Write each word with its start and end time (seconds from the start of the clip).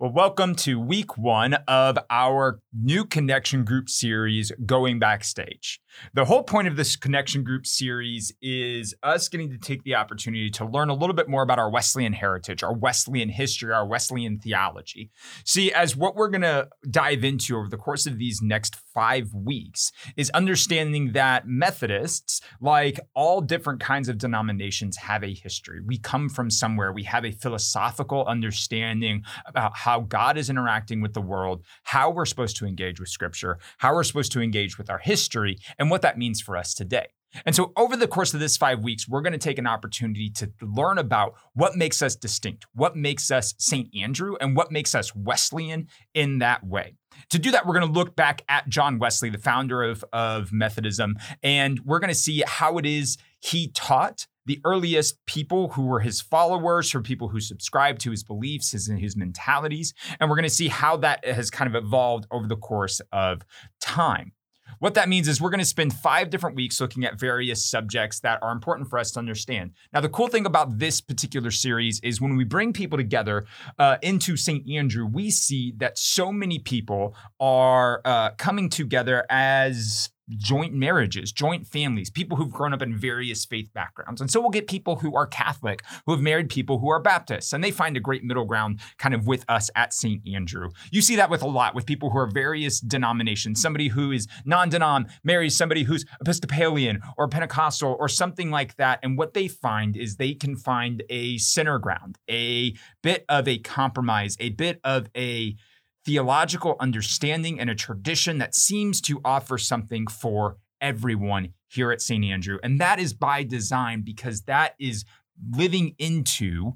Well, 0.00 0.10
welcome 0.12 0.56
to 0.56 0.80
week 0.80 1.16
one 1.16 1.54
of 1.68 1.96
our 2.10 2.58
new 2.72 3.04
connection 3.04 3.64
group 3.64 3.88
series, 3.88 4.50
Going 4.66 4.98
Backstage. 4.98 5.78
The 6.14 6.24
whole 6.24 6.42
point 6.42 6.66
of 6.66 6.74
this 6.74 6.96
connection 6.96 7.44
group 7.44 7.64
series 7.64 8.32
is 8.42 8.96
us 9.04 9.28
getting 9.28 9.50
to 9.50 9.56
take 9.56 9.84
the 9.84 9.94
opportunity 9.94 10.50
to 10.50 10.64
learn 10.64 10.88
a 10.88 10.94
little 10.94 11.14
bit 11.14 11.28
more 11.28 11.44
about 11.44 11.60
our 11.60 11.70
Wesleyan 11.70 12.12
heritage, 12.12 12.64
our 12.64 12.74
Wesleyan 12.74 13.28
history, 13.28 13.72
our 13.72 13.86
Wesleyan 13.86 14.40
theology. 14.40 15.12
See, 15.44 15.72
as 15.72 15.94
what 15.94 16.16
we're 16.16 16.28
going 16.28 16.40
to 16.40 16.70
dive 16.90 17.22
into 17.22 17.56
over 17.56 17.68
the 17.68 17.76
course 17.76 18.04
of 18.04 18.18
these 18.18 18.42
next 18.42 18.74
five 18.92 19.32
weeks 19.32 19.92
is 20.16 20.28
understanding 20.30 21.12
that 21.12 21.46
Methodists, 21.46 22.40
like 22.60 22.98
all 23.14 23.40
different 23.40 23.78
kinds 23.78 24.08
of 24.08 24.18
denominations, 24.18 24.96
have 24.96 25.22
a 25.22 25.32
history. 25.32 25.80
We 25.86 25.98
come 25.98 26.28
from 26.28 26.50
somewhere, 26.50 26.92
we 26.92 27.04
have 27.04 27.24
a 27.24 27.30
philosophical 27.30 28.24
understanding 28.26 29.22
about 29.46 29.76
how 29.84 30.00
God 30.00 30.38
is 30.38 30.48
interacting 30.48 31.02
with 31.02 31.12
the 31.12 31.20
world, 31.20 31.62
how 31.82 32.08
we're 32.08 32.24
supposed 32.24 32.56
to 32.56 32.66
engage 32.66 32.98
with 32.98 33.10
Scripture, 33.10 33.58
how 33.76 33.94
we're 33.94 34.02
supposed 34.02 34.32
to 34.32 34.40
engage 34.40 34.78
with 34.78 34.88
our 34.88 34.98
history, 34.98 35.58
and 35.78 35.90
what 35.90 36.00
that 36.00 36.16
means 36.16 36.40
for 36.40 36.56
us 36.56 36.72
today. 36.72 37.08
And 37.44 37.54
so, 37.54 37.72
over 37.76 37.94
the 37.94 38.08
course 38.08 38.32
of 38.32 38.40
this 38.40 38.56
five 38.56 38.82
weeks, 38.82 39.06
we're 39.06 39.20
going 39.20 39.32
to 39.32 39.38
take 39.38 39.58
an 39.58 39.66
opportunity 39.66 40.30
to 40.30 40.50
learn 40.62 40.96
about 40.96 41.34
what 41.52 41.76
makes 41.76 42.00
us 42.00 42.16
distinct, 42.16 42.64
what 42.74 42.96
makes 42.96 43.30
us 43.30 43.54
St. 43.58 43.88
Andrew, 43.94 44.36
and 44.40 44.56
what 44.56 44.72
makes 44.72 44.94
us 44.94 45.14
Wesleyan 45.14 45.88
in 46.14 46.38
that 46.38 46.64
way. 46.64 46.94
To 47.30 47.38
do 47.38 47.50
that, 47.50 47.66
we're 47.66 47.74
going 47.74 47.86
to 47.86 47.92
look 47.92 48.16
back 48.16 48.42
at 48.48 48.68
John 48.68 48.98
Wesley, 48.98 49.28
the 49.28 49.38
founder 49.38 49.82
of, 49.82 50.02
of 50.12 50.50
Methodism, 50.50 51.16
and 51.42 51.80
we're 51.84 51.98
going 51.98 52.08
to 52.08 52.14
see 52.14 52.42
how 52.46 52.78
it 52.78 52.86
is 52.86 53.18
he 53.40 53.68
taught 53.68 54.26
the 54.46 54.60
earliest 54.64 55.24
people 55.26 55.70
who 55.70 55.86
were 55.86 56.00
his 56.00 56.20
followers, 56.20 56.90
for 56.90 57.00
people 57.00 57.28
who 57.28 57.40
subscribed 57.40 58.00
to 58.02 58.10
his 58.10 58.22
beliefs, 58.22 58.72
his, 58.72 58.88
and 58.88 59.00
his 59.00 59.16
mentalities. 59.16 59.94
And 60.20 60.28
we're 60.28 60.36
going 60.36 60.44
to 60.44 60.50
see 60.50 60.68
how 60.68 60.96
that 60.98 61.24
has 61.24 61.50
kind 61.50 61.74
of 61.74 61.82
evolved 61.82 62.26
over 62.30 62.46
the 62.46 62.56
course 62.56 63.00
of 63.12 63.42
time. 63.80 64.32
What 64.78 64.94
that 64.94 65.08
means 65.08 65.28
is 65.28 65.40
we're 65.40 65.50
going 65.50 65.60
to 65.60 65.64
spend 65.64 65.94
five 65.94 66.30
different 66.30 66.56
weeks 66.56 66.80
looking 66.80 67.04
at 67.04 67.18
various 67.18 67.64
subjects 67.64 68.20
that 68.20 68.42
are 68.42 68.52
important 68.52 68.88
for 68.88 68.98
us 68.98 69.12
to 69.12 69.18
understand. 69.18 69.72
Now, 69.92 70.00
the 70.00 70.08
cool 70.08 70.28
thing 70.28 70.46
about 70.46 70.78
this 70.78 71.00
particular 71.00 71.50
series 71.50 72.00
is 72.00 72.20
when 72.20 72.36
we 72.36 72.44
bring 72.44 72.72
people 72.72 72.98
together 72.98 73.44
uh, 73.78 73.98
into 74.02 74.36
St. 74.36 74.68
Andrew, 74.70 75.06
we 75.06 75.30
see 75.30 75.72
that 75.78 75.98
so 75.98 76.32
many 76.32 76.58
people 76.58 77.14
are 77.40 78.00
uh, 78.04 78.30
coming 78.30 78.68
together 78.68 79.24
as 79.30 80.10
joint 80.30 80.72
marriages, 80.72 81.32
joint 81.32 81.66
families, 81.66 82.10
people 82.10 82.36
who've 82.36 82.50
grown 82.50 82.72
up 82.72 82.82
in 82.82 82.96
various 82.96 83.44
faith 83.44 83.72
backgrounds. 83.74 84.20
And 84.20 84.30
so 84.30 84.40
we'll 84.40 84.50
get 84.50 84.66
people 84.66 84.96
who 84.96 85.14
are 85.16 85.26
Catholic, 85.26 85.82
who 86.06 86.12
have 86.12 86.20
married 86.20 86.48
people 86.48 86.78
who 86.78 86.88
are 86.88 87.00
Baptists, 87.00 87.52
and 87.52 87.62
they 87.62 87.70
find 87.70 87.96
a 87.96 88.00
great 88.00 88.24
middle 88.24 88.44
ground 88.44 88.80
kind 88.98 89.14
of 89.14 89.26
with 89.26 89.44
us 89.48 89.70
at 89.76 89.92
St. 89.92 90.22
Andrew. 90.26 90.70
You 90.90 91.02
see 91.02 91.16
that 91.16 91.30
with 91.30 91.42
a 91.42 91.46
lot 91.46 91.74
with 91.74 91.86
people 91.86 92.10
who 92.10 92.18
are 92.18 92.26
various 92.26 92.80
denominations. 92.80 93.60
Somebody 93.60 93.88
who 93.88 94.12
is 94.12 94.26
non 94.44 94.70
denom 94.70 95.10
marries 95.22 95.56
somebody 95.56 95.82
who's 95.82 96.04
Episcopalian 96.20 97.00
or 97.16 97.28
Pentecostal 97.28 97.96
or 97.98 98.08
something 98.08 98.50
like 98.50 98.76
that. 98.76 99.00
And 99.02 99.18
what 99.18 99.34
they 99.34 99.48
find 99.48 99.96
is 99.96 100.16
they 100.16 100.34
can 100.34 100.56
find 100.56 101.02
a 101.10 101.38
center 101.38 101.78
ground, 101.78 102.18
a 102.30 102.74
bit 103.02 103.24
of 103.28 103.46
a 103.46 103.58
compromise, 103.58 104.36
a 104.40 104.50
bit 104.50 104.80
of 104.84 105.08
a 105.16 105.56
theological 106.04 106.76
understanding 106.80 107.58
and 107.58 107.70
a 107.70 107.74
tradition 107.74 108.38
that 108.38 108.54
seems 108.54 109.00
to 109.02 109.20
offer 109.24 109.58
something 109.58 110.06
for 110.06 110.58
everyone 110.80 111.54
here 111.68 111.90
at 111.90 112.02
St. 112.02 112.24
Andrew. 112.24 112.58
And 112.62 112.80
that 112.80 112.98
is 112.98 113.14
by 113.14 113.42
design 113.42 114.02
because 114.02 114.42
that 114.42 114.74
is 114.78 115.04
living 115.50 115.94
into 115.98 116.74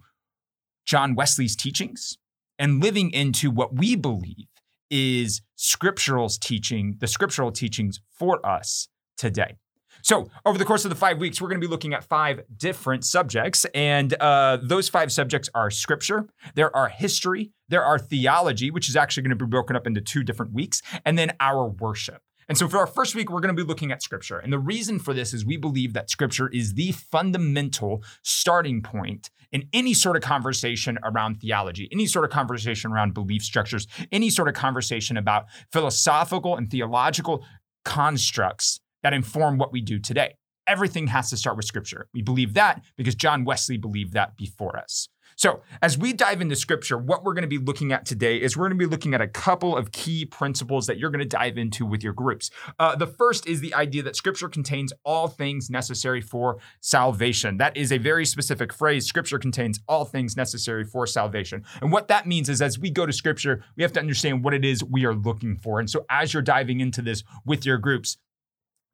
John 0.87 1.15
Wesley's 1.15 1.55
teachings 1.55 2.17
and 2.59 2.83
living 2.83 3.11
into 3.13 3.51
what 3.51 3.75
we 3.75 3.95
believe 3.95 4.47
is 4.91 5.43
scriptural's 5.57 6.39
teaching, 6.39 6.97
the 6.99 7.07
scriptural 7.07 7.53
teachings 7.53 8.01
for 8.11 8.45
us 8.45 8.89
today. 9.17 9.57
So, 10.03 10.29
over 10.47 10.59
the 10.59 10.65
course 10.65 10.85
of 10.85 10.91
the 10.91 10.97
five 10.97 11.19
weeks, 11.19 11.41
we're 11.41 11.49
going 11.49 11.61
to 11.61 11.67
be 11.67 11.71
looking 11.71 11.95
at 11.95 12.05
five 12.05 12.43
different 12.57 13.05
subjects. 13.05 13.65
And 13.75 14.15
uh, 14.21 14.59
those 14.63 14.89
five 14.89 15.13
subjects 15.13 15.49
are 15.55 15.71
scripture, 15.71 16.29
there 16.55 16.75
are 16.75 16.89
history, 16.89 17.53
there 17.69 17.85
are 17.85 17.99
theology, 17.99 18.71
which 18.71 18.89
is 18.89 18.97
actually 18.97 19.25
going 19.25 19.37
to 19.39 19.45
be 19.45 19.49
broken 19.49 19.77
up 19.77 19.87
into 19.87 20.01
two 20.01 20.23
different 20.23 20.53
weeks, 20.53 20.83
and 21.05 21.19
then 21.19 21.33
our 21.41 21.69
worship. 21.69 22.23
And 22.49 22.57
so, 22.57 22.67
for 22.67 22.79
our 22.79 22.87
first 22.87 23.15
week, 23.15 23.31
we're 23.31 23.41
going 23.41 23.55
to 23.55 23.63
be 23.63 23.67
looking 23.67 23.93
at 23.93 24.03
scripture. 24.03 24.39
And 24.39 24.53
the 24.53 24.59
reason 24.59 24.99
for 24.99 25.13
this 25.13 25.35
is 25.35 25.45
we 25.45 25.59
believe 25.59 25.93
that 25.93 26.09
scripture 26.09 26.49
is 26.49 26.75
the 26.75 26.93
fundamental 26.93 28.03
starting 28.23 28.83
point 28.83 29.31
in 29.53 29.69
any 29.73 29.95
sort 29.95 30.17
of 30.17 30.23
conversation 30.23 30.99
around 31.05 31.41
theology, 31.41 31.89
any 31.93 32.07
sort 32.07 32.25
of 32.25 32.31
conversation 32.31 32.91
around 32.91 33.15
belief 33.15 33.43
structures, 33.43 33.87
any 34.13 34.31
sort 34.31 34.49
of 34.49 34.55
conversation 34.55 35.17
about 35.17 35.47
philosophical 35.73 36.57
and 36.57 36.71
theological 36.71 37.45
constructs 37.85 38.81
that 39.03 39.13
inform 39.13 39.59
what 39.59 39.73
we 39.73 39.81
do 39.81 39.99
today. 39.99 40.35
Everything 40.67 41.07
has 41.09 41.31
to 41.31 41.37
start 41.37 41.57
with 41.57 41.65
scripture. 41.65 42.09
We 42.13 42.23
believe 42.23 42.55
that 42.55 42.83
because 42.97 43.15
John 43.15 43.45
Wesley 43.45 43.79
believed 43.79 44.13
that 44.13 44.37
before 44.37 44.79
us. 44.79 45.09
So, 45.37 45.61
as 45.83 45.97
we 45.97 46.13
dive 46.13 46.41
into 46.41 46.57
scripture, 46.57 46.99
what 46.99 47.23
we're 47.23 47.33
going 47.33 47.43
to 47.43 47.49
be 47.49 47.59
looking 47.59 47.93
at 47.93 48.05
today 48.05 48.39
is 48.39 48.57
we're 48.57 48.69
going 48.69 48.79
to 48.79 48.87
be 48.87 48.91
looking 48.91 49.15
at 49.15 49.21
a 49.21 49.29
couple 49.29 49.77
of 49.77 49.93
key 49.93 50.25
principles 50.25 50.89
that 50.89 50.99
you're 50.99 51.11
going 51.11 51.21
to 51.21 51.29
dive 51.29 51.57
into 51.57 51.87
with 51.87 52.03
your 52.03 52.13
groups. 52.13 52.51
Uh, 52.79 52.97
the 52.97 53.07
first 53.07 53.47
is 53.47 53.61
the 53.61 53.73
idea 53.75 54.03
that 54.03 54.17
scripture 54.17 54.49
contains 54.49 54.93
all 55.05 55.29
things 55.29 55.71
necessary 55.71 56.21
for 56.21 56.59
salvation. 56.81 57.57
That 57.59 57.77
is 57.77 57.93
a 57.93 57.99
very 57.99 58.27
specific 58.27 58.73
phrase. 58.73 59.07
Scripture 59.07 59.39
contains 59.39 59.79
all 59.87 60.05
things 60.05 60.37
necessary 60.37 60.85
for 60.85 61.07
salvation. 61.07 61.65
And 61.81 61.93
what 61.93 62.09
that 62.09 62.27
means 62.27 62.49
is 62.49 62.61
as 62.61 62.77
we 62.77 62.91
go 62.91 63.07
to 63.07 63.13
scripture, 63.13 63.63
we 63.77 63.85
have 63.85 63.93
to 63.93 64.01
understand 64.01 64.43
what 64.43 64.55
it 64.55 64.65
is 64.65 64.83
we 64.83 65.05
are 65.05 65.15
looking 65.15 65.57
for. 65.57 65.79
And 65.79 65.89
so, 65.89 66.05
as 66.11 66.35
you're 66.35 66.43
diving 66.43 66.81
into 66.81 67.01
this 67.01 67.23
with 67.47 67.65
your 67.65 67.79
groups, 67.79 68.17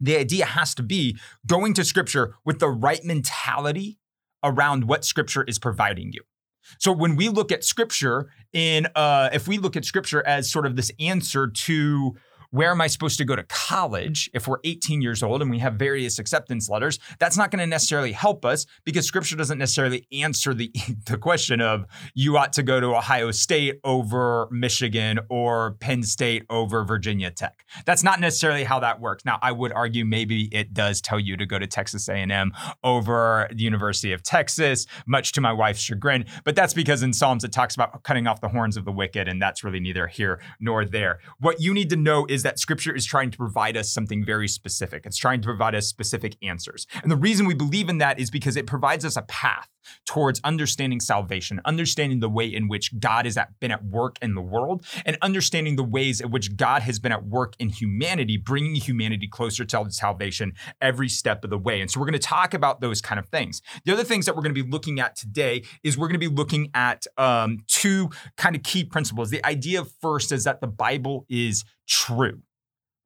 the 0.00 0.16
idea 0.16 0.44
has 0.44 0.74
to 0.74 0.82
be 0.82 1.16
going 1.46 1.74
to 1.74 1.84
scripture 1.84 2.34
with 2.44 2.58
the 2.58 2.68
right 2.68 3.04
mentality 3.04 3.98
around 4.42 4.88
what 4.88 5.04
scripture 5.04 5.44
is 5.44 5.58
providing 5.58 6.12
you. 6.12 6.20
So 6.78 6.92
when 6.92 7.16
we 7.16 7.28
look 7.28 7.52
at 7.52 7.62
scripture 7.64 8.30
in 8.52 8.86
uh 8.94 9.28
if 9.32 9.46
we 9.46 9.58
look 9.58 9.76
at 9.76 9.84
scripture 9.84 10.26
as 10.26 10.50
sort 10.50 10.66
of 10.66 10.76
this 10.76 10.90
answer 10.98 11.48
to 11.48 12.14
where 12.54 12.70
am 12.70 12.80
I 12.80 12.86
supposed 12.86 13.18
to 13.18 13.24
go 13.24 13.34
to 13.34 13.42
college 13.42 14.30
if 14.32 14.46
we're 14.46 14.60
18 14.62 15.02
years 15.02 15.24
old 15.24 15.42
and 15.42 15.50
we 15.50 15.58
have 15.58 15.74
various 15.74 16.20
acceptance 16.20 16.68
letters? 16.68 17.00
That's 17.18 17.36
not 17.36 17.50
going 17.50 17.58
to 17.58 17.66
necessarily 17.66 18.12
help 18.12 18.44
us 18.44 18.64
because 18.84 19.04
scripture 19.04 19.34
doesn't 19.34 19.58
necessarily 19.58 20.06
answer 20.12 20.54
the, 20.54 20.72
the 21.06 21.18
question 21.18 21.60
of 21.60 21.84
you 22.14 22.36
ought 22.36 22.52
to 22.52 22.62
go 22.62 22.78
to 22.78 22.94
Ohio 22.94 23.32
State 23.32 23.80
over 23.82 24.46
Michigan 24.52 25.18
or 25.28 25.72
Penn 25.80 26.04
State 26.04 26.44
over 26.48 26.84
Virginia 26.84 27.32
Tech. 27.32 27.66
That's 27.86 28.04
not 28.04 28.20
necessarily 28.20 28.62
how 28.62 28.78
that 28.78 29.00
works. 29.00 29.24
Now, 29.24 29.40
I 29.42 29.50
would 29.50 29.72
argue 29.72 30.04
maybe 30.04 30.44
it 30.54 30.72
does 30.72 31.00
tell 31.00 31.18
you 31.18 31.36
to 31.36 31.46
go 31.46 31.58
to 31.58 31.66
Texas 31.66 32.08
A&M 32.08 32.52
over 32.84 33.48
the 33.50 33.64
University 33.64 34.12
of 34.12 34.22
Texas, 34.22 34.86
much 35.08 35.32
to 35.32 35.40
my 35.40 35.52
wife's 35.52 35.80
chagrin, 35.80 36.24
but 36.44 36.54
that's 36.54 36.72
because 36.72 37.02
in 37.02 37.14
Psalms 37.14 37.42
it 37.42 37.50
talks 37.50 37.74
about 37.74 38.04
cutting 38.04 38.28
off 38.28 38.40
the 38.40 38.48
horns 38.50 38.76
of 38.76 38.84
the 38.84 38.92
wicked 38.92 39.26
and 39.26 39.42
that's 39.42 39.64
really 39.64 39.80
neither 39.80 40.06
here 40.06 40.40
nor 40.60 40.84
there. 40.84 41.18
What 41.40 41.60
you 41.60 41.74
need 41.74 41.90
to 41.90 41.96
know 41.96 42.26
is 42.28 42.43
that 42.44 42.58
scripture 42.58 42.94
is 42.94 43.04
trying 43.04 43.30
to 43.30 43.36
provide 43.36 43.76
us 43.76 43.92
something 43.92 44.24
very 44.24 44.48
specific. 44.48 45.04
It's 45.04 45.18
trying 45.18 45.40
to 45.40 45.46
provide 45.46 45.74
us 45.74 45.88
specific 45.88 46.36
answers. 46.42 46.86
And 47.02 47.10
the 47.10 47.16
reason 47.16 47.46
we 47.46 47.54
believe 47.54 47.88
in 47.88 47.98
that 47.98 48.18
is 48.18 48.30
because 48.30 48.56
it 48.56 48.66
provides 48.66 49.04
us 49.04 49.16
a 49.16 49.22
path 49.22 49.68
towards 50.06 50.40
understanding 50.44 51.00
salvation, 51.00 51.60
understanding 51.64 52.20
the 52.20 52.28
way 52.28 52.46
in 52.46 52.68
which 52.68 52.98
God 52.98 53.24
has 53.24 53.38
been 53.60 53.70
at 53.70 53.84
work 53.84 54.18
in 54.22 54.34
the 54.34 54.42
world, 54.42 54.84
and 55.04 55.16
understanding 55.22 55.76
the 55.76 55.84
ways 55.84 56.20
in 56.20 56.30
which 56.30 56.56
God 56.56 56.82
has 56.82 56.98
been 56.98 57.12
at 57.12 57.26
work 57.26 57.54
in 57.58 57.68
humanity, 57.68 58.36
bringing 58.36 58.74
humanity 58.74 59.28
closer 59.28 59.64
to 59.64 59.86
salvation 59.90 60.52
every 60.80 61.08
step 61.08 61.44
of 61.44 61.50
the 61.50 61.58
way. 61.58 61.80
And 61.80 61.90
so 61.90 62.00
we're 62.00 62.06
going 62.06 62.14
to 62.14 62.18
talk 62.18 62.54
about 62.54 62.80
those 62.80 63.00
kind 63.00 63.18
of 63.18 63.28
things. 63.28 63.60
The 63.84 63.92
other 63.92 64.04
things 64.04 64.26
that 64.26 64.36
we're 64.36 64.42
going 64.42 64.54
to 64.54 64.62
be 64.62 64.70
looking 64.70 65.00
at 65.00 65.16
today 65.16 65.64
is 65.82 65.98
we're 65.98 66.08
going 66.08 66.20
to 66.20 66.28
be 66.30 66.34
looking 66.34 66.70
at 66.74 67.06
um, 67.18 67.58
two 67.66 68.10
kind 68.36 68.56
of 68.56 68.62
key 68.62 68.84
principles. 68.84 69.30
The 69.30 69.44
idea 69.44 69.84
first 69.84 70.32
is 70.32 70.44
that 70.44 70.60
the 70.60 70.66
Bible 70.66 71.26
is 71.28 71.64
true. 71.86 72.42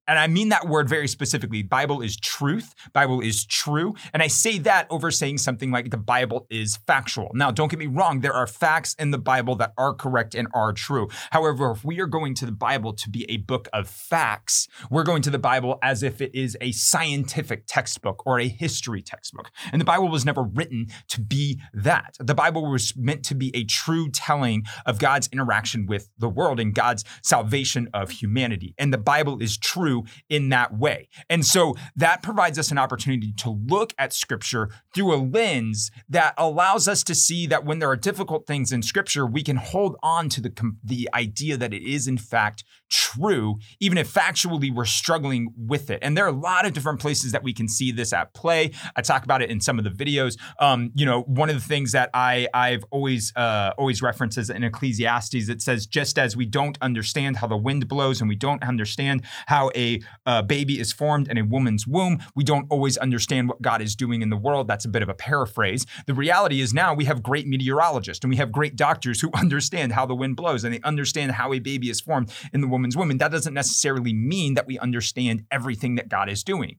And 0.08 0.18
I 0.18 0.26
mean 0.26 0.48
that 0.48 0.66
word 0.66 0.88
very 0.88 1.06
specifically. 1.06 1.62
Bible 1.62 2.00
is 2.00 2.16
truth. 2.16 2.74
Bible 2.94 3.20
is 3.20 3.44
true. 3.44 3.94
And 4.14 4.22
I 4.22 4.26
say 4.26 4.58
that 4.60 4.86
over 4.90 5.10
saying 5.10 5.38
something 5.38 5.70
like 5.70 5.90
the 5.90 5.98
Bible 5.98 6.46
is 6.50 6.78
factual. 6.86 7.30
Now, 7.34 7.50
don't 7.50 7.70
get 7.70 7.78
me 7.78 7.86
wrong. 7.86 8.20
There 8.20 8.32
are 8.32 8.46
facts 8.46 8.94
in 8.98 9.10
the 9.10 9.18
Bible 9.18 9.54
that 9.56 9.74
are 9.76 9.92
correct 9.92 10.34
and 10.34 10.48
are 10.54 10.72
true. 10.72 11.08
However, 11.30 11.70
if 11.72 11.84
we 11.84 12.00
are 12.00 12.06
going 12.06 12.34
to 12.36 12.46
the 12.46 12.52
Bible 12.52 12.94
to 12.94 13.10
be 13.10 13.30
a 13.30 13.36
book 13.36 13.68
of 13.72 13.86
facts, 13.86 14.66
we're 14.90 15.02
going 15.02 15.20
to 15.22 15.30
the 15.30 15.38
Bible 15.38 15.78
as 15.82 16.02
if 16.02 16.22
it 16.22 16.34
is 16.34 16.56
a 16.60 16.72
scientific 16.72 17.64
textbook 17.66 18.26
or 18.26 18.40
a 18.40 18.48
history 18.48 19.02
textbook. 19.02 19.50
And 19.72 19.80
the 19.80 19.84
Bible 19.84 20.08
was 20.08 20.24
never 20.24 20.42
written 20.42 20.86
to 21.08 21.20
be 21.20 21.60
that. 21.74 22.16
The 22.18 22.34
Bible 22.34 22.70
was 22.70 22.96
meant 22.96 23.24
to 23.26 23.34
be 23.34 23.54
a 23.54 23.64
true 23.64 24.08
telling 24.10 24.64
of 24.86 24.98
God's 24.98 25.28
interaction 25.32 25.84
with 25.84 26.08
the 26.18 26.30
world 26.30 26.58
and 26.58 26.74
God's 26.74 27.04
salvation 27.22 27.88
of 27.92 28.10
humanity. 28.10 28.74
And 28.78 28.90
the 28.90 28.98
Bible 28.98 29.42
is 29.42 29.58
true 29.58 29.97
in 30.28 30.48
that 30.50 30.76
way. 30.76 31.08
And 31.28 31.44
so 31.44 31.74
that 31.96 32.22
provides 32.22 32.58
us 32.58 32.70
an 32.70 32.78
opportunity 32.78 33.32
to 33.38 33.50
look 33.50 33.94
at 33.98 34.12
scripture 34.12 34.70
through 34.94 35.14
a 35.14 35.16
lens 35.16 35.90
that 36.08 36.34
allows 36.36 36.88
us 36.88 37.02
to 37.04 37.14
see 37.14 37.46
that 37.46 37.64
when 37.64 37.78
there 37.78 37.90
are 37.90 37.96
difficult 37.96 38.46
things 38.46 38.72
in 38.72 38.82
scripture, 38.82 39.26
we 39.26 39.42
can 39.42 39.56
hold 39.56 39.96
on 40.02 40.28
to 40.30 40.40
the, 40.40 40.52
the 40.84 41.08
idea 41.14 41.56
that 41.56 41.72
it 41.72 41.82
is 41.82 42.06
in 42.06 42.18
fact 42.18 42.64
true, 42.90 43.58
even 43.80 43.98
if 43.98 44.12
factually 44.12 44.74
we're 44.74 44.84
struggling 44.84 45.52
with 45.56 45.90
it. 45.90 45.98
And 46.02 46.16
there 46.16 46.24
are 46.24 46.28
a 46.28 46.32
lot 46.32 46.66
of 46.66 46.72
different 46.72 47.00
places 47.00 47.32
that 47.32 47.42
we 47.42 47.52
can 47.52 47.68
see 47.68 47.92
this 47.92 48.12
at 48.12 48.34
play. 48.34 48.72
I 48.96 49.02
talk 49.02 49.24
about 49.24 49.42
it 49.42 49.50
in 49.50 49.60
some 49.60 49.78
of 49.78 49.84
the 49.84 49.90
videos. 49.90 50.38
Um, 50.58 50.90
you 50.94 51.04
know, 51.04 51.22
one 51.22 51.48
of 51.50 51.54
the 51.54 51.66
things 51.66 51.92
that 51.92 52.10
I 52.14 52.48
I've 52.54 52.84
always 52.90 53.32
uh, 53.36 53.72
always 53.76 54.02
references 54.02 54.50
in 54.50 54.64
Ecclesiastes, 54.64 55.48
it 55.48 55.62
says, 55.62 55.86
just 55.86 56.18
as 56.18 56.36
we 56.36 56.46
don't 56.46 56.78
understand 56.80 57.36
how 57.36 57.46
the 57.46 57.56
wind 57.56 57.88
blows 57.88 58.20
and 58.20 58.28
we 58.28 58.36
don't 58.36 58.62
understand 58.62 59.22
how 59.46 59.70
a 59.74 59.87
uh, 60.26 60.42
baby 60.42 60.78
is 60.78 60.92
formed 60.92 61.28
in 61.28 61.38
a 61.38 61.44
woman's 61.44 61.86
womb, 61.86 62.18
we 62.34 62.44
don't 62.44 62.66
always 62.70 62.96
understand 62.96 63.48
what 63.48 63.62
God 63.62 63.80
is 63.80 63.94
doing 63.96 64.22
in 64.22 64.30
the 64.30 64.36
world. 64.36 64.68
That's 64.68 64.84
a 64.84 64.88
bit 64.88 65.02
of 65.02 65.08
a 65.08 65.14
paraphrase. 65.14 65.86
The 66.06 66.14
reality 66.14 66.60
is 66.60 66.74
now 66.74 66.94
we 66.94 67.04
have 67.06 67.22
great 67.22 67.46
meteorologists 67.46 68.24
and 68.24 68.30
we 68.30 68.36
have 68.36 68.52
great 68.52 68.76
doctors 68.76 69.20
who 69.20 69.30
understand 69.34 69.92
how 69.92 70.06
the 70.06 70.14
wind 70.14 70.36
blows 70.36 70.64
and 70.64 70.74
they 70.74 70.80
understand 70.80 71.32
how 71.32 71.52
a 71.52 71.58
baby 71.58 71.90
is 71.90 72.00
formed 72.00 72.32
in 72.52 72.60
the 72.60 72.68
woman's 72.68 72.96
womb. 72.96 73.10
And 73.10 73.20
that 73.20 73.32
doesn't 73.32 73.54
necessarily 73.54 74.12
mean 74.12 74.54
that 74.54 74.66
we 74.66 74.78
understand 74.78 75.44
everything 75.50 75.96
that 75.96 76.08
God 76.08 76.28
is 76.28 76.42
doing. 76.42 76.76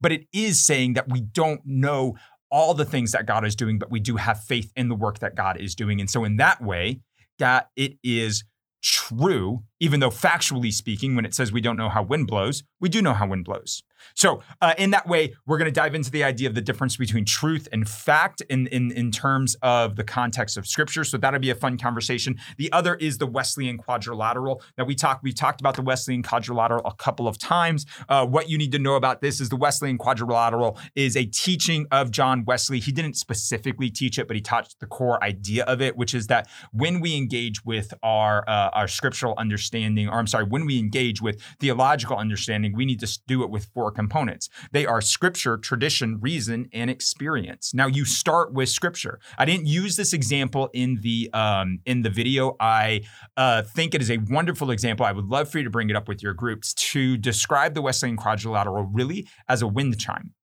But 0.00 0.12
it 0.12 0.26
is 0.32 0.64
saying 0.64 0.94
that 0.94 1.08
we 1.08 1.20
don't 1.20 1.60
know 1.64 2.16
all 2.50 2.74
the 2.74 2.84
things 2.84 3.12
that 3.12 3.26
God 3.26 3.44
is 3.44 3.56
doing, 3.56 3.78
but 3.78 3.90
we 3.90 4.00
do 4.00 4.16
have 4.16 4.44
faith 4.44 4.70
in 4.76 4.88
the 4.88 4.94
work 4.94 5.18
that 5.20 5.34
God 5.34 5.60
is 5.60 5.74
doing. 5.74 6.00
And 6.00 6.10
so, 6.10 6.24
in 6.24 6.36
that 6.36 6.62
way, 6.62 7.00
that 7.38 7.70
it 7.74 7.98
is 8.04 8.44
true, 8.82 9.64
even 9.84 10.00
though 10.00 10.08
factually 10.08 10.72
speaking, 10.72 11.14
when 11.14 11.26
it 11.26 11.34
says 11.34 11.52
we 11.52 11.60
don't 11.60 11.76
know 11.76 11.90
how 11.90 12.02
wind 12.02 12.26
blows, 12.26 12.64
we 12.80 12.88
do 12.88 13.02
know 13.02 13.12
how 13.12 13.26
wind 13.26 13.44
blows. 13.44 13.82
So, 14.14 14.42
uh, 14.60 14.74
in 14.78 14.90
that 14.90 15.06
way, 15.06 15.34
we're 15.46 15.58
going 15.58 15.66
to 15.66 15.72
dive 15.72 15.94
into 15.94 16.10
the 16.10 16.24
idea 16.24 16.48
of 16.48 16.54
the 16.54 16.60
difference 16.60 16.96
between 16.96 17.24
truth 17.24 17.68
and 17.72 17.88
fact 17.88 18.42
in, 18.48 18.66
in, 18.68 18.92
in 18.92 19.10
terms 19.10 19.56
of 19.62 19.96
the 19.96 20.04
context 20.04 20.56
of 20.56 20.66
Scripture. 20.66 21.04
So 21.04 21.16
that'll 21.16 21.40
be 21.40 21.50
a 21.50 21.54
fun 21.54 21.78
conversation. 21.78 22.36
The 22.56 22.70
other 22.72 22.94
is 22.94 23.18
the 23.18 23.26
Wesleyan 23.26 23.78
quadrilateral. 23.78 24.62
Now 24.78 24.84
we 24.84 24.94
talked 24.94 25.22
we 25.22 25.32
talked 25.32 25.60
about 25.60 25.76
the 25.76 25.82
Wesleyan 25.82 26.22
quadrilateral 26.22 26.82
a 26.84 26.94
couple 26.94 27.26
of 27.26 27.38
times. 27.38 27.86
Uh, 28.08 28.26
what 28.26 28.48
you 28.48 28.58
need 28.58 28.72
to 28.72 28.78
know 28.78 28.94
about 28.94 29.20
this 29.20 29.40
is 29.40 29.48
the 29.48 29.56
Wesleyan 29.56 29.98
quadrilateral 29.98 30.78
is 30.94 31.16
a 31.16 31.24
teaching 31.24 31.86
of 31.90 32.10
John 32.10 32.44
Wesley. 32.44 32.80
He 32.80 32.92
didn't 32.92 33.14
specifically 33.14 33.90
teach 33.90 34.18
it, 34.18 34.26
but 34.26 34.36
he 34.36 34.42
taught 34.42 34.74
the 34.80 34.86
core 34.86 35.22
idea 35.22 35.64
of 35.64 35.80
it, 35.80 35.96
which 35.96 36.14
is 36.14 36.26
that 36.28 36.48
when 36.72 37.00
we 37.00 37.16
engage 37.16 37.64
with 37.64 37.92
our 38.02 38.48
uh, 38.48 38.70
our 38.72 38.88
scriptural 38.88 39.34
understanding, 39.38 39.73
or 39.74 40.18
I'm 40.18 40.26
sorry, 40.26 40.44
when 40.44 40.66
we 40.66 40.78
engage 40.78 41.20
with 41.20 41.40
theological 41.60 42.16
understanding, 42.16 42.74
we 42.74 42.84
need 42.84 43.00
to 43.00 43.18
do 43.26 43.42
it 43.42 43.50
with 43.50 43.66
four 43.74 43.90
components. 43.90 44.48
They 44.72 44.86
are 44.86 45.00
scripture, 45.00 45.56
tradition, 45.56 46.20
reason, 46.20 46.68
and 46.72 46.90
experience. 46.90 47.74
Now 47.74 47.86
you 47.86 48.04
start 48.04 48.52
with 48.52 48.68
scripture. 48.68 49.18
I 49.38 49.44
didn't 49.44 49.66
use 49.66 49.96
this 49.96 50.12
example 50.12 50.70
in 50.72 51.00
the 51.02 51.30
um, 51.32 51.80
in 51.86 52.02
the 52.02 52.10
video. 52.10 52.56
I 52.60 53.02
uh, 53.36 53.62
think 53.62 53.94
it 53.94 54.02
is 54.02 54.10
a 54.10 54.18
wonderful 54.30 54.70
example. 54.70 55.06
I 55.06 55.12
would 55.12 55.26
love 55.26 55.48
for 55.48 55.58
you 55.58 55.64
to 55.64 55.70
bring 55.70 55.90
it 55.90 55.96
up 55.96 56.08
with 56.08 56.22
your 56.22 56.34
groups 56.34 56.74
to 56.74 57.16
describe 57.16 57.74
the 57.74 57.82
Wesleyan 57.82 58.16
quadrilateral 58.16 58.84
really 58.84 59.26
as 59.48 59.62
a 59.62 59.66
wind 59.66 59.98
chime. 59.98 60.34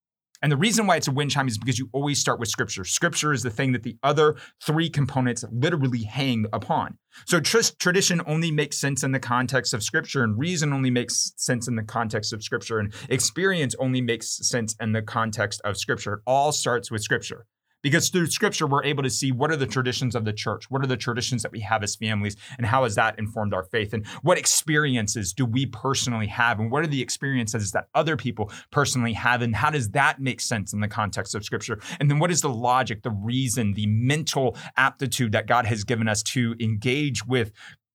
And 0.42 0.52
the 0.52 0.58
reason 0.58 0.88
why 0.88 0.96
it's 0.96 1.08
a 1.08 1.12
wind 1.12 1.32
chime 1.32 1.48
is 1.48 1.58
because 1.58 1.78
you 1.78 1.90
always 1.92 2.20
start 2.20 2.40
with 2.40 2.50
scripture. 2.50 2.84
Scripture 2.84 3.32
is 3.32 3.44
the 3.44 3.52
thing 3.52 3.74
that 3.74 3.84
the 3.84 3.98
other 4.02 4.36
three 4.64 4.90
components 4.90 5.46
literally 5.52 6.04
hang 6.04 6.46
upon. 6.52 6.98
So 7.28 7.40
tr- 7.40 7.60
tradition 7.78 8.22
only 8.26 8.52
makes 8.52 8.80
sense 8.80 9.04
in 9.04 9.12
the 9.12 9.20
context 9.20 9.74
of 9.74 9.84
scripture, 9.84 10.24
and 10.24 10.40
reason 10.40 10.74
only 10.74 10.90
makes 10.90 11.34
sense 11.38 11.68
in 11.68 11.76
the 11.76 11.84
context 11.84 12.34
of 12.34 12.44
scripture, 12.44 12.80
and 12.80 12.94
experience 13.10 13.76
only 13.80 14.02
makes 14.02 14.48
sense 14.48 14.76
in 14.80 14.94
the 14.94 15.02
context 15.02 15.62
of 15.64 15.78
scripture. 15.78 16.14
It 16.14 16.22
all 16.26 16.52
starts 16.52 16.90
with 16.90 17.04
scripture. 17.04 17.46
Because 17.82 18.10
through 18.10 18.28
scripture, 18.28 18.68
we're 18.68 18.84
able 18.84 19.04
to 19.04 19.10
see 19.10 19.32
what 19.32 19.52
are 19.52 19.56
the 19.56 19.68
traditions 19.68 20.16
of 20.16 20.26
the 20.26 20.34
church? 20.34 20.70
What 20.70 20.84
are 20.84 20.88
the 20.88 20.98
traditions 20.98 21.42
that 21.44 21.52
we 21.52 21.60
have 21.62 21.84
as 21.84 21.96
families? 21.96 22.36
And 22.58 22.66
how 22.66 22.84
has 22.84 22.96
that 22.96 23.18
informed 23.18 23.54
our 23.54 23.64
faith? 23.64 23.94
And 23.94 24.06
what 24.22 24.38
experiences 24.38 25.34
do 25.34 25.46
we 25.46 25.66
personally 25.66 26.28
have? 26.28 26.60
And 26.60 26.72
what 26.72 26.84
are 26.84 26.88
the 26.88 27.02
experiences 27.02 27.72
that 27.72 27.88
other 27.96 28.16
people 28.18 28.52
personally 28.72 29.14
have? 29.14 29.42
And 29.42 29.56
how 29.56 29.70
does 29.70 29.90
that 29.92 30.20
make 30.20 30.42
sense 30.42 30.74
in 30.74 30.80
the 30.80 30.88
context 30.88 31.36
of 31.36 31.44
scripture? 31.44 31.80
And 32.00 32.10
then 32.10 32.20
what 32.20 32.32
is 32.32 32.42
the 32.42 32.50
logic, 32.50 33.04
the 33.04 33.12
reason, 33.12 33.74
the 33.74 33.88
mental 33.88 34.56
aptitude 34.78 35.32
that 35.32 35.48
God 35.48 35.66
has 35.66 35.84
given 35.84 36.08
us 36.08 36.24
to 36.24 36.56
engage 36.60 37.26
with 37.26 37.52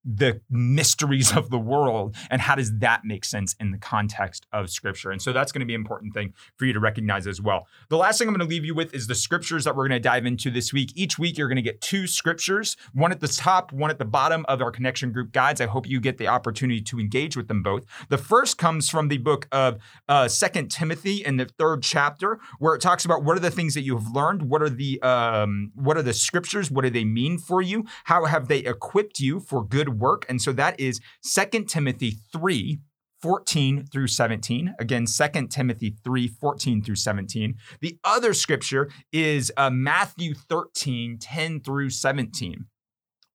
the 0.07 0.41
mysteries 0.49 1.37
of 1.37 1.51
the 1.51 1.59
world 1.59 2.15
and 2.31 2.41
how 2.41 2.55
does 2.55 2.79
that 2.79 3.05
make 3.05 3.25
sense 3.25 3.55
in 3.59 3.73
the 3.73 3.79
context 3.79 4.47
of 4.53 4.71
scripture? 4.71 5.11
And 5.11 5.21
so 5.21 5.33
that's 5.33 5.53
going 5.53 5.61
to 5.61 5.67
be 5.67 5.75
an 5.75 5.81
important 5.81 6.15
thing 6.15 6.33
for 6.57 6.65
you 6.65 6.73
to 6.73 6.81
recognize 6.81 7.27
as 7.27 7.41
well. 7.41 7.67
The 7.89 7.97
last 7.97 8.19
thing 8.19 8.29
i'm 8.29 8.35
going 8.35 8.47
to 8.47 8.51
leave 8.51 8.65
you 8.65 8.75
with 8.75 8.95
is 8.95 9.07
the 9.07 9.15
scriptures 9.15 9.65
that 9.65 9.75
we're 9.75 9.89
going 9.89 10.01
to 10.01 10.09
dive 10.09 10.25
into 10.25 10.51
this 10.51 10.73
week. 10.73 10.93
Each 10.95 11.19
week 11.19 11.37
you're 11.37 11.49
going 11.49 11.57
to 11.57 11.63
get 11.63 11.81
two 11.81 12.07
scriptures 12.07 12.77
one 12.93 13.11
at 13.11 13.21
the 13.21 13.29
top 13.29 13.73
one 13.73 13.91
at 13.91 13.99
the 13.99 14.05
bottom 14.05 14.45
of 14.49 14.63
our 14.63 14.71
connection 14.71 15.13
group 15.13 15.33
guides. 15.33 15.61
I 15.61 15.67
hope 15.67 15.89
you 15.89 16.01
get 16.01 16.19
the 16.19 16.29
opportunity 16.29 16.81
to 16.83 17.01
engage 17.01 17.37
with 17.37 17.49
them 17.49 17.63
both. 17.63 17.85
The 18.09 18.19
first 18.19 18.59
comes 18.59 18.89
from 18.89 19.09
the 19.09 19.19
book 19.19 19.49
of 19.51 19.79
uh, 20.09 20.29
second 20.29 20.71
timothy 20.71 21.25
in 21.25 21.37
the 21.37 21.47
third 21.47 21.83
chapter 21.83 22.39
where 22.59 22.75
it 22.75 22.81
talks 22.81 23.05
about 23.05 23.25
what 23.25 23.37
are 23.37 23.41
the 23.41 23.51
things 23.51 23.75
that 23.75 23.83
you 23.83 23.97
have 23.97 24.09
learned 24.09 24.43
what 24.43 24.63
are 24.63 24.71
the 24.71 25.01
um, 25.03 25.73
what 25.75 25.97
are 25.97 26.03
the 26.03 26.13
scriptures 26.13 26.71
what 26.71 26.83
do 26.83 26.91
they 26.91 27.05
mean 27.05 27.39
for 27.39 27.63
you 27.63 27.85
how 28.05 28.25
have 28.25 28.49
they 28.49 28.59
equipped 28.59 29.21
you 29.21 29.41
for 29.41 29.65
good 29.65 29.96
work. 29.99 30.27
And 30.29 30.41
so 30.41 30.53
that 30.53 30.79
is 30.79 31.01
2 31.25 31.65
Timothy 31.65 32.17
3. 32.33 32.79
14 33.23 33.87
through 33.87 34.09
17. 34.09 34.75
Again, 34.79 35.07
2 35.07 35.47
Timothy 35.49 35.97
3 36.05 36.29
14 36.29 36.83
through 36.83 36.97
17. 36.97 37.55
The 37.81 37.99
other 38.05 38.35
scripture 38.35 38.91
is 39.11 39.51
uh, 39.57 39.71
Matthew 39.71 40.35
13 40.35 41.19
10 41.19 41.61
through 41.61 41.91
17. 41.91 42.67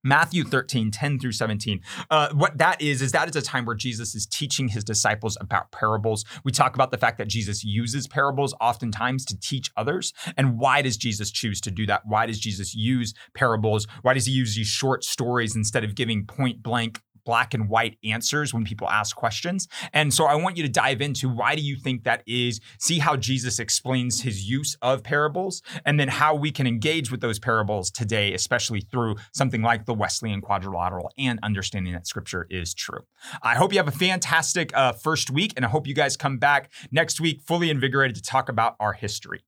Matthew 0.04 0.44
13, 0.44 0.92
10 0.92 1.20
through 1.20 1.32
17. 1.32 1.82
Uh, 2.10 2.30
what 2.34 2.58
that 2.58 2.82
is, 2.82 3.02
is 3.02 3.12
that 3.12 3.30
is 3.30 3.36
a 3.36 3.42
time 3.42 3.66
where 3.66 3.76
Jesus 3.76 4.16
is 4.16 4.26
teaching 4.26 4.68
his 4.68 4.84
disciples 4.84 5.38
about 5.40 5.72
parables. 5.72 6.26
We 6.44 6.52
talk 6.52 6.76
about 6.76 6.92
the 6.92 6.98
fact 6.98 7.18
that 7.20 7.28
Jesus 7.28 7.64
uses 7.64 8.08
parables 8.08 8.54
oftentimes 8.60 9.26
to 9.26 9.40
teach 9.40 9.72
others. 9.78 10.14
And 10.38 10.58
why 10.58 10.82
does 10.82 10.98
Jesus 10.98 11.32
choose 11.32 11.62
to 11.62 11.72
do 11.72 11.86
that? 11.86 12.02
Why 12.06 12.26
does 12.26 12.40
Jesus 12.40 12.74
use 12.74 13.14
parables? 13.36 13.88
Why 14.02 14.14
does 14.14 14.26
he 14.26 14.34
use 14.34 14.56
these 14.56 14.68
short 14.68 15.04
stories 15.04 15.56
instead 15.56 15.84
of 15.84 15.96
giving 15.96 16.26
point 16.26 16.64
blank 16.64 17.02
black 17.24 17.54
and 17.54 17.70
white 17.70 17.98
answers 18.04 18.54
when 18.54 18.64
people 18.64 18.90
ask 18.90 19.16
questions. 19.16 19.68
And 19.94 20.14
so 20.14 20.26
I 20.26 20.36
want 20.36 20.58
you 20.58 20.64
to 20.64 20.70
dive 20.70 21.02
into 21.02 21.30
why 21.30 21.56
do 21.56 21.62
you 21.62 21.76
think 21.76 22.04
that 22.04 22.24
is, 22.26 22.60
see 22.80 23.00
how 23.00 23.16
Jesus 23.16 23.60
explains 23.60 24.22
his 24.22 24.50
use 24.50 24.78
of 24.82 25.04
parables, 25.04 25.62
and 25.86 26.00
then 26.00 26.08
how 26.08 26.36
we 26.36 26.52
can 26.52 26.68
engage 26.68 27.12
with 27.12 27.22
those 27.22 27.40
parables 27.40 27.92
today, 27.92 28.34
especially 28.34 28.82
through 28.82 29.16
something 29.34 29.62
like 29.62 29.86
the 29.86 29.94
Wesleyan 29.94 30.42
quadrilateral 30.42 31.12
and 31.18 31.40
understanding 31.44 31.94
that 31.94 32.08
scripture 32.08 32.48
is 32.50 32.74
true. 32.74 33.02
I 33.42 33.56
hope 33.56 33.74
you 33.74 33.80
have 33.80 33.88
a 33.88 33.92
fantastic 33.92 34.76
uh, 34.76 34.94
first 34.94 35.30
week, 35.30 35.54
and 35.56 35.66
I 35.66 35.70
hope 35.70 35.88
you 35.88 35.96
guys 35.96 36.18
come 36.18 36.38
back 36.38 36.72
next 36.92 37.20
week 37.22 37.42
fully 37.42 37.70
invigorated 37.70 38.16
to 38.16 38.22
talk 38.22 38.50
about 38.50 38.76
our 38.80 38.94
history. 38.94 39.44